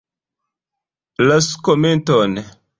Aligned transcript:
Lasu 1.27 1.61
komenton! 1.63 2.31